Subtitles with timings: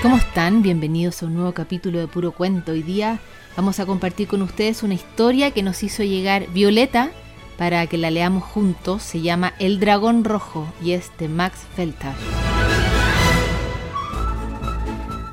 [0.00, 0.62] ¿Cómo están?
[0.62, 2.70] Bienvenidos a un nuevo capítulo de Puro Cuento.
[2.70, 3.18] Hoy día
[3.56, 7.10] vamos a compartir con ustedes una historia que nos hizo llegar Violeta
[7.56, 9.02] para que la leamos juntos.
[9.02, 12.14] Se llama El Dragón Rojo y es de Max Feltar.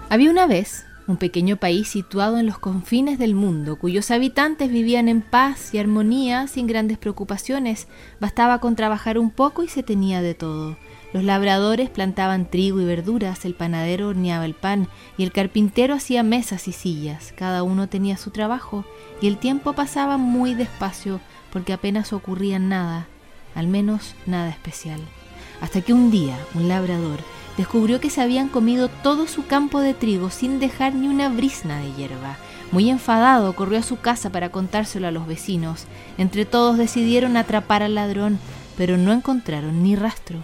[0.09, 5.07] Había una vez un pequeño país situado en los confines del mundo, cuyos habitantes vivían
[5.07, 7.87] en paz y armonía sin grandes preocupaciones.
[8.19, 10.77] Bastaba con trabajar un poco y se tenía de todo.
[11.13, 16.23] Los labradores plantaban trigo y verduras, el panadero horneaba el pan y el carpintero hacía
[16.23, 17.33] mesas y sillas.
[17.37, 18.83] Cada uno tenía su trabajo
[19.21, 21.21] y el tiempo pasaba muy despacio
[21.53, 23.07] porque apenas ocurría nada,
[23.53, 24.99] al menos nada especial.
[25.61, 27.19] Hasta que un día un labrador
[27.57, 31.79] descubrió que se habían comido todo su campo de trigo sin dejar ni una brisna
[31.79, 32.37] de hierba.
[32.71, 35.85] Muy enfadado, corrió a su casa para contárselo a los vecinos.
[36.17, 38.39] Entre todos decidieron atrapar al ladrón,
[38.77, 40.39] pero no encontraron ni rastro.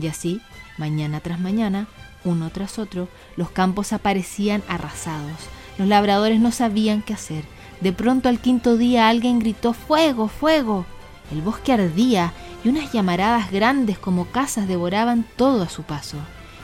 [0.00, 0.40] Y así,
[0.78, 1.86] mañana tras mañana,
[2.24, 5.36] uno tras otro, los campos aparecían arrasados.
[5.78, 7.44] Los labradores no sabían qué hacer.
[7.80, 10.28] De pronto al quinto día alguien gritó ¡Fuego!
[10.28, 10.86] ¡Fuego!
[11.30, 12.32] El bosque ardía
[12.64, 16.16] y unas llamaradas grandes como casas devoraban todo a su paso.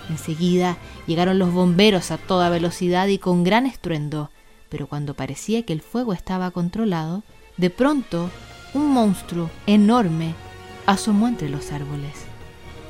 [0.09, 4.31] Enseguida llegaron los bomberos a toda velocidad y con gran estruendo,
[4.69, 7.23] pero cuando parecía que el fuego estaba controlado,
[7.57, 8.31] de pronto
[8.75, 10.35] un monstruo enorme
[10.87, 12.33] asomó entre los árboles.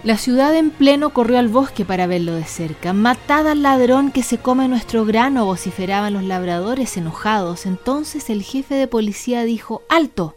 [0.04, 2.92] La ciudad en pleno corrió al bosque para verlo de cerca.
[2.92, 7.66] Matad al ladrón que se come nuestro grano, vociferaban los labradores enojados.
[7.66, 10.34] Entonces el jefe de policía dijo, ¡Alto!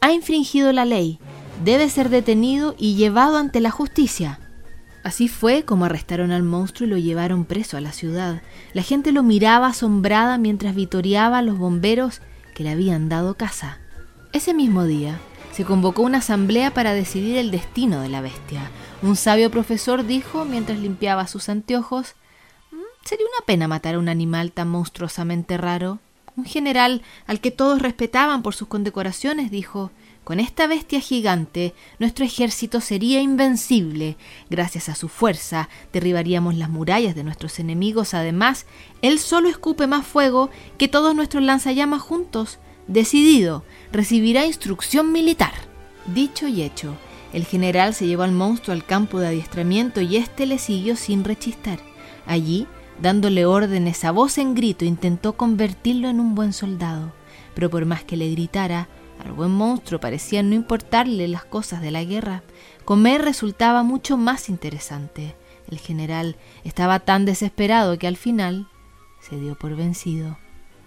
[0.00, 1.20] Ha infringido la ley.
[1.64, 4.40] Debe ser detenido y llevado ante la justicia.
[5.06, 8.42] Así fue como arrestaron al monstruo y lo llevaron preso a la ciudad.
[8.72, 12.22] La gente lo miraba asombrada mientras vitoreaba a los bomberos
[12.56, 13.78] que le habían dado casa.
[14.32, 15.20] Ese mismo día
[15.52, 18.68] se convocó una asamblea para decidir el destino de la bestia.
[19.00, 22.16] Un sabio profesor dijo mientras limpiaba sus anteojos
[22.72, 26.00] mm, Sería una pena matar a un animal tan monstruosamente raro.
[26.34, 29.92] Un general al que todos respetaban por sus condecoraciones dijo
[30.26, 34.16] con esta bestia gigante, nuestro ejército sería invencible.
[34.50, 38.12] Gracias a su fuerza, derribaríamos las murallas de nuestros enemigos.
[38.12, 38.66] Además,
[39.02, 42.58] él solo escupe más fuego que todos nuestros lanzallamas juntos.
[42.88, 45.52] Decidido, recibirá instrucción militar.
[46.12, 46.96] Dicho y hecho,
[47.32, 51.22] el general se llevó al monstruo al campo de adiestramiento y éste le siguió sin
[51.22, 51.78] rechistar.
[52.26, 52.66] Allí,
[53.00, 57.12] dándole órdenes a voz en grito, intentó convertirlo en un buen soldado.
[57.54, 58.88] Pero por más que le gritara,
[59.24, 62.42] al buen monstruo parecía no importarle las cosas de la guerra.
[62.84, 65.34] Comer resultaba mucho más interesante.
[65.70, 68.68] El general estaba tan desesperado que al final
[69.20, 70.38] se dio por vencido.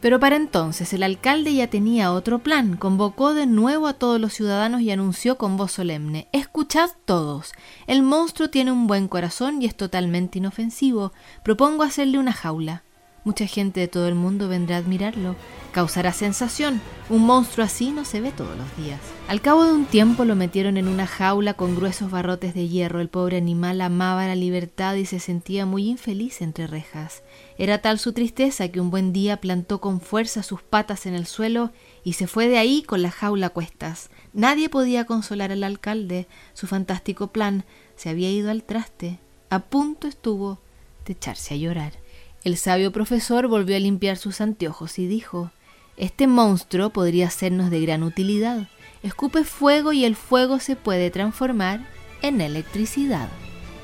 [0.01, 2.77] Pero para entonces el alcalde ya tenía otro plan.
[2.77, 7.51] Convocó de nuevo a todos los ciudadanos y anunció con voz solemne Escuchad todos.
[7.85, 11.11] El monstruo tiene un buen corazón y es totalmente inofensivo.
[11.43, 12.83] Propongo hacerle una jaula.
[13.23, 15.35] Mucha gente de todo el mundo vendrá a admirarlo.
[15.71, 16.81] Causará sensación.
[17.09, 18.99] Un monstruo así no se ve todos los días.
[19.27, 23.01] Al cabo de un tiempo lo metieron en una jaula con gruesos barrotes de hierro.
[23.01, 27.21] El pobre animal amaba la libertad y se sentía muy infeliz entre rejas.
[27.57, 31.27] Era tal su tristeza que un buen día plantó con fuerza sus patas en el
[31.27, 31.71] suelo
[32.03, 34.09] y se fue de ahí con la jaula a cuestas.
[34.33, 36.27] Nadie podía consolar al alcalde.
[36.53, 37.65] Su fantástico plan
[37.95, 39.19] se había ido al traste.
[39.49, 40.59] A punto estuvo
[41.05, 41.93] de echarse a llorar.
[42.45, 45.51] El sabio profesor volvió a limpiar sus anteojos y dijo
[45.97, 48.69] Este monstruo podría sernos de gran utilidad.
[49.03, 51.85] Escupe fuego y el fuego se puede transformar
[52.21, 53.27] en electricidad.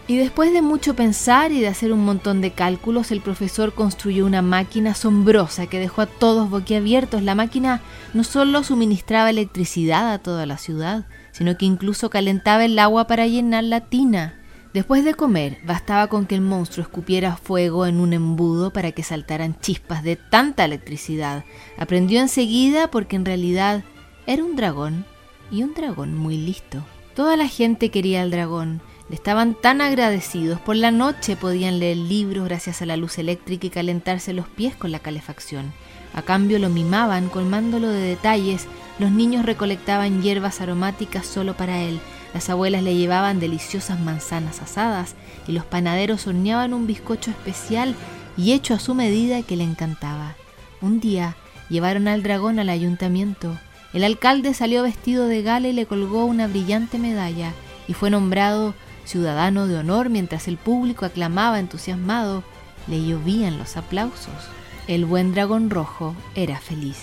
[0.07, 4.25] Y después de mucho pensar y de hacer un montón de cálculos, el profesor construyó
[4.25, 7.23] una máquina asombrosa que dejó a todos boquiabiertos.
[7.23, 7.81] La máquina
[8.13, 13.27] no solo suministraba electricidad a toda la ciudad, sino que incluso calentaba el agua para
[13.27, 14.39] llenar la tina.
[14.75, 19.03] Después de comer, bastaba con que el monstruo escupiera fuego en un embudo para que
[19.03, 21.45] saltaran chispas de tanta electricidad.
[21.77, 23.85] Aprendió enseguida porque en realidad
[24.27, 25.05] era un dragón
[25.49, 26.83] y un dragón muy listo.
[27.15, 28.81] Toda la gente quería al dragón.
[29.07, 30.59] Le estaban tan agradecidos.
[30.59, 34.75] Por la noche podían leer libros gracias a la luz eléctrica y calentarse los pies
[34.75, 35.71] con la calefacción.
[36.13, 38.67] A cambio lo mimaban colmándolo de detalles.
[38.99, 42.01] Los niños recolectaban hierbas aromáticas solo para él
[42.35, 45.15] las abuelas le llevaban deliciosas manzanas asadas
[45.47, 47.95] y los panaderos horneaban un bizcocho especial
[48.35, 50.35] y hecho a su medida que le encantaba.
[50.81, 51.37] Un día
[51.69, 53.57] llevaron al dragón al ayuntamiento.
[53.93, 57.53] El alcalde salió vestido de gala y le colgó una brillante medalla
[57.87, 58.73] y fue nombrado
[59.05, 62.43] ciudadano de honor mientras el público aclamaba entusiasmado.
[62.87, 64.49] Le llovían los aplausos.
[64.89, 66.97] El buen dragón rojo era feliz.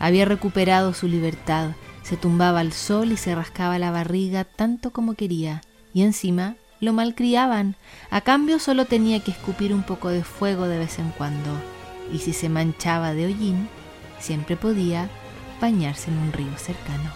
[0.00, 1.70] Había recuperado su libertad
[2.02, 5.62] se tumbaba al sol y se rascaba la barriga tanto como quería,
[5.94, 7.76] y encima lo malcriaban.
[8.10, 11.50] A cambio solo tenía que escupir un poco de fuego de vez en cuando.
[12.12, 13.68] Y si se manchaba de hollín,
[14.18, 15.08] siempre podía
[15.60, 17.10] bañarse en un río cercano.